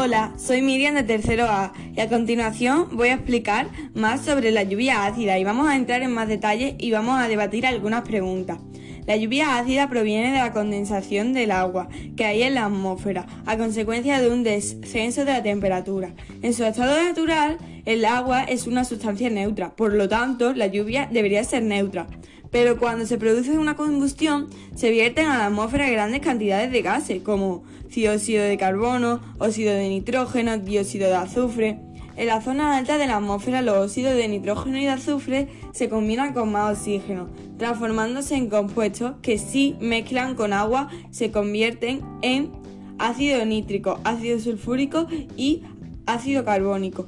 Hola, 0.00 0.32
soy 0.36 0.62
Miriam 0.62 0.94
de 0.94 1.02
Tercero 1.02 1.46
A 1.46 1.72
y 1.96 1.98
a 1.98 2.08
continuación 2.08 2.86
voy 2.92 3.08
a 3.08 3.14
explicar 3.14 3.66
más 3.94 4.20
sobre 4.20 4.52
la 4.52 4.62
lluvia 4.62 5.04
ácida 5.04 5.36
y 5.40 5.42
vamos 5.42 5.68
a 5.68 5.74
entrar 5.74 6.02
en 6.02 6.12
más 6.12 6.28
detalles 6.28 6.76
y 6.78 6.92
vamos 6.92 7.20
a 7.20 7.26
debatir 7.26 7.66
algunas 7.66 8.02
preguntas. 8.02 8.58
La 9.08 9.16
lluvia 9.16 9.58
ácida 9.58 9.88
proviene 9.88 10.30
de 10.30 10.38
la 10.38 10.52
condensación 10.52 11.32
del 11.32 11.50
agua 11.50 11.88
que 12.16 12.24
hay 12.24 12.44
en 12.44 12.54
la 12.54 12.66
atmósfera 12.66 13.26
a 13.44 13.58
consecuencia 13.58 14.20
de 14.20 14.30
un 14.30 14.44
descenso 14.44 15.24
de 15.24 15.32
la 15.32 15.42
temperatura. 15.42 16.14
En 16.42 16.54
su 16.54 16.64
estado 16.64 17.02
natural, 17.02 17.58
el 17.84 18.04
agua 18.04 18.44
es 18.44 18.68
una 18.68 18.84
sustancia 18.84 19.30
neutra, 19.30 19.74
por 19.74 19.94
lo 19.94 20.08
tanto, 20.08 20.52
la 20.52 20.68
lluvia 20.68 21.08
debería 21.10 21.42
ser 21.42 21.64
neutra 21.64 22.06
pero 22.50 22.78
cuando 22.78 23.06
se 23.06 23.18
produce 23.18 23.58
una 23.58 23.76
combustión 23.76 24.48
se 24.74 24.90
vierten 24.90 25.26
a 25.26 25.38
la 25.38 25.46
atmósfera 25.46 25.90
grandes 25.90 26.20
cantidades 26.20 26.70
de 26.72 26.82
gases 26.82 27.22
como 27.22 27.64
dióxido 27.94 28.44
de 28.44 28.56
carbono, 28.56 29.20
óxido 29.38 29.72
de 29.74 29.88
nitrógeno, 29.88 30.58
dióxido 30.58 31.08
de 31.08 31.16
azufre. 31.16 31.78
En 32.16 32.26
la 32.26 32.40
zona 32.40 32.76
alta 32.76 32.98
de 32.98 33.06
la 33.06 33.16
atmósfera 33.16 33.62
los 33.62 33.76
óxidos 33.76 34.14
de 34.14 34.28
nitrógeno 34.28 34.78
y 34.78 34.84
de 34.84 34.90
azufre 34.90 35.48
se 35.72 35.88
combinan 35.88 36.32
con 36.34 36.50
más 36.50 36.76
oxígeno, 36.76 37.28
transformándose 37.58 38.34
en 38.34 38.48
compuestos 38.48 39.14
que 39.22 39.38
si 39.38 39.76
mezclan 39.80 40.34
con 40.34 40.52
agua 40.52 40.88
se 41.10 41.30
convierten 41.30 42.00
en 42.22 42.50
ácido 42.98 43.44
nítrico, 43.44 44.00
ácido 44.04 44.40
sulfúrico 44.40 45.06
y 45.36 45.62
ácido 46.06 46.44
carbónico. 46.44 47.06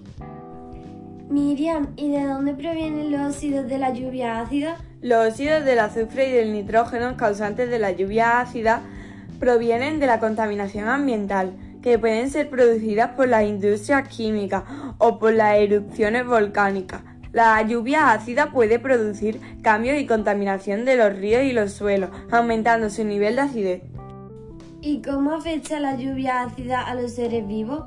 Miriam, 1.30 1.93
¿y 1.97 2.11
de 2.11 2.25
dónde 2.25 2.55
provienen 2.55 3.12
los 3.12 3.37
óxidos 3.37 3.69
de 3.69 3.79
la 3.79 3.93
lluvia 3.93 4.41
ácida? 4.41 4.79
Los 5.01 5.29
óxidos 5.29 5.65
del 5.65 5.79
azufre 5.79 6.29
y 6.29 6.33
del 6.33 6.52
nitrógeno 6.52 7.16
causantes 7.16 7.71
de 7.71 7.79
la 7.79 7.93
lluvia 7.93 8.41
ácida 8.41 8.83
provienen 9.38 10.01
de 10.01 10.09
la 10.09 10.19
contaminación 10.19 10.88
ambiental, 10.88 11.52
que 11.82 12.01
pueden 12.01 12.30
ser 12.30 12.51
producidas 12.51 13.13
por 13.13 13.29
las 13.29 13.45
industrias 13.45 14.09
químicas 14.09 14.65
o 14.99 15.21
por 15.21 15.32
las 15.32 15.57
erupciones 15.57 16.27
volcánicas. 16.27 17.02
La 17.33 17.62
lluvia 17.62 18.10
ácida 18.10 18.51
puede 18.51 18.80
producir 18.80 19.40
cambios 19.62 20.01
y 20.01 20.07
contaminación 20.07 20.85
de 20.85 20.96
los 20.96 21.16
ríos 21.16 21.45
y 21.45 21.52
los 21.52 21.73
suelos, 21.73 22.10
aumentando 22.33 22.90
su 22.90 23.05
nivel 23.05 23.37
de 23.37 23.43
acidez. 23.43 23.83
¿Y 24.80 25.01
cómo 25.01 25.33
afecta 25.35 25.79
la 25.79 25.95
lluvia 25.95 26.43
ácida 26.43 26.83
a 26.83 26.96
los 26.96 27.12
seres 27.12 27.46
vivos? 27.46 27.85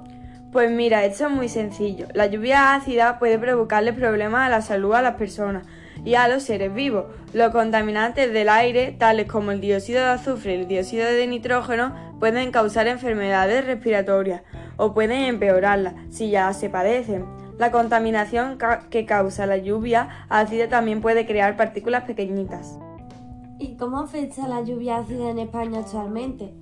Pues 0.54 0.70
mira, 0.70 1.04
esto 1.04 1.26
es 1.26 1.32
muy 1.32 1.50
sencillo. 1.50 2.06
La 2.14 2.28
lluvia 2.28 2.76
ácida 2.76 3.18
puede 3.18 3.40
provocarle 3.40 3.92
problemas 3.92 4.46
a 4.46 4.50
la 4.50 4.62
salud 4.62 4.94
a 4.94 5.02
las 5.02 5.16
personas 5.16 5.66
y 6.06 6.14
a 6.14 6.28
los 6.28 6.44
seres 6.44 6.72
vivos. 6.72 7.06
Los 7.34 7.52
contaminantes 7.52 8.32
del 8.32 8.50
aire, 8.50 8.92
tales 8.92 9.26
como 9.26 9.50
el 9.50 9.62
dióxido 9.62 10.02
de 10.02 10.12
azufre 10.12 10.54
y 10.56 10.60
el 10.60 10.68
dióxido 10.68 11.08
de 11.08 11.26
nitrógeno, 11.26 11.96
pueden 12.20 12.52
causar 12.52 12.86
enfermedades 12.86 13.66
respiratorias 13.66 14.44
o 14.78 14.94
pueden 14.94 15.24
empeorarlas 15.24 15.96
si 16.12 16.30
ya 16.30 16.54
se 16.54 16.70
padecen. 16.70 17.26
La 17.58 17.72
contaminación 17.72 18.60
que 18.92 19.08
causa 19.08 19.48
la 19.48 19.58
lluvia 19.58 20.28
ácida 20.30 20.70
también 20.70 21.02
puede 21.02 21.26
crear 21.26 21.58
partículas 21.58 22.04
pequeñitas. 22.04 22.78
¿Y 23.58 23.76
cómo 23.76 24.02
afecta 24.02 24.48
la 24.48 24.62
lluvia 24.62 24.98
ácida 24.98 25.32
en 25.32 25.40
España 25.40 25.80
actualmente? 25.80 26.54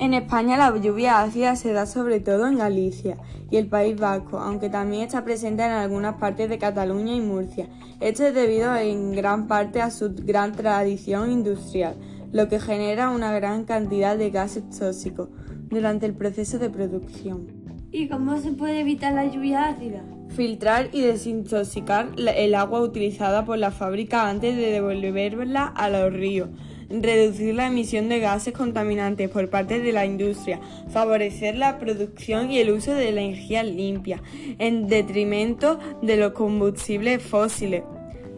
En 0.00 0.14
España 0.14 0.56
la 0.56 0.76
lluvia 0.78 1.20
ácida 1.22 1.56
se 1.56 1.72
da 1.72 1.84
sobre 1.84 2.20
todo 2.20 2.46
en 2.46 2.58
Galicia 2.58 3.16
y 3.50 3.56
el 3.56 3.66
País 3.66 3.98
Vasco, 3.98 4.38
aunque 4.38 4.70
también 4.70 5.02
está 5.02 5.24
presente 5.24 5.64
en 5.64 5.72
algunas 5.72 6.14
partes 6.18 6.48
de 6.48 6.56
Cataluña 6.56 7.16
y 7.16 7.20
Murcia. 7.20 7.68
Esto 7.98 8.24
es 8.24 8.32
debido 8.32 8.76
en 8.76 9.10
gran 9.10 9.48
parte 9.48 9.82
a 9.82 9.90
su 9.90 10.14
gran 10.14 10.52
tradición 10.52 11.32
industrial, 11.32 11.96
lo 12.30 12.46
que 12.46 12.60
genera 12.60 13.10
una 13.10 13.32
gran 13.32 13.64
cantidad 13.64 14.16
de 14.16 14.30
gases 14.30 14.70
tóxicos 14.70 15.30
durante 15.68 16.06
el 16.06 16.14
proceso 16.14 16.60
de 16.60 16.70
producción. 16.70 17.48
¿Y 17.90 18.08
cómo 18.08 18.38
se 18.38 18.52
puede 18.52 18.82
evitar 18.82 19.14
la 19.14 19.26
lluvia 19.26 19.66
ácida? 19.66 20.04
Filtrar 20.28 20.90
y 20.92 21.00
desintoxicar 21.00 22.10
el 22.16 22.54
agua 22.54 22.82
utilizada 22.82 23.44
por 23.44 23.58
la 23.58 23.72
fábrica 23.72 24.28
antes 24.28 24.54
de 24.54 24.70
devolverla 24.70 25.66
a 25.66 25.90
los 25.90 26.12
ríos 26.12 26.50
reducir 26.90 27.54
la 27.54 27.66
emisión 27.66 28.08
de 28.08 28.20
gases 28.20 28.54
contaminantes 28.54 29.30
por 29.30 29.48
parte 29.50 29.80
de 29.80 29.92
la 29.92 30.06
industria, 30.06 30.60
favorecer 30.90 31.56
la 31.56 31.78
producción 31.78 32.50
y 32.50 32.58
el 32.58 32.70
uso 32.70 32.94
de 32.94 33.12
la 33.12 33.20
energía 33.20 33.62
limpia, 33.62 34.22
en 34.58 34.86
detrimento 34.86 35.78
de 36.02 36.16
los 36.16 36.32
combustibles 36.32 37.22
fósiles, 37.22 37.82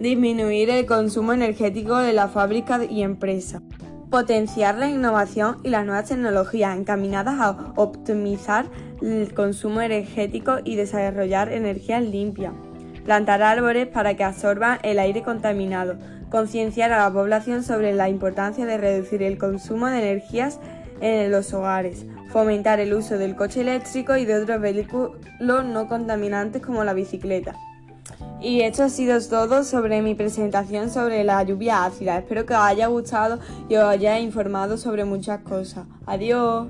disminuir 0.01 0.71
el 0.71 0.87
consumo 0.87 1.33
energético 1.33 1.99
de 1.99 2.13
las 2.13 2.33
fábricas 2.33 2.91
y 2.91 3.03
empresas 3.03 3.63
potenciar 4.11 4.77
la 4.77 4.91
innovación 4.91 5.59
y 5.63 5.69
las 5.69 5.87
nuevas 5.87 6.09
tecnologías 6.09 6.77
encaminadas 6.77 7.39
a 7.39 7.73
optimizar 7.77 8.67
el 9.01 9.33
consumo 9.33 9.81
energético 9.81 10.59
y 10.65 10.75
desarrollar 10.75 11.53
energías 11.53 12.03
limpias, 12.03 12.53
plantar 13.05 13.43
árboles 13.43 13.87
para 13.87 14.15
que 14.15 14.25
absorban 14.25 14.81
el 14.83 14.99
aire 14.99 15.23
contaminado, 15.23 15.97
concienciar 16.31 16.93
a 16.93 16.99
la 16.99 17.13
población 17.13 17.63
sobre 17.63 17.95
la 17.95 18.09
importancia 18.09 18.67
de 18.67 18.79
reducir 18.79 19.23
el 19.23 19.39
consumo 19.39 19.87
de 19.87 19.99
energías 19.99 20.59
en 21.01 21.31
los 21.31 21.53
hogares, 21.53 22.07
fomentar 22.31 22.81
el 22.81 22.95
uso 22.95 23.19
del 23.19 23.37
coche 23.37 23.63
eléctrico 23.63 24.17
y 24.17 24.25
de 24.25 24.41
otros 24.41 24.61
vehículos 24.61 25.13
no 25.41 25.89
contaminantes 25.89 26.63
como 26.63 26.85
la 26.85 26.93
bicicleta. 26.93 27.55
Y 28.41 28.63
esto 28.63 28.85
ha 28.85 28.89
sido 28.89 29.21
todo 29.21 29.65
sobre 29.65 30.01
mi 30.01 30.15
presentación 30.15 30.91
sobre 30.91 31.25
la 31.25 31.43
lluvia 31.43 31.85
ácida. 31.85 32.19
Espero 32.19 32.47
que 32.47 32.55
os 32.55 32.61
haya 32.61 32.87
gustado 32.87 33.39
y 33.69 33.77
os 33.77 33.85
haya 33.85 34.19
informado 34.19 34.79
sobre 34.79 35.05
muchas 35.05 35.41
cosas. 35.41 35.85
Adiós. 36.07 36.69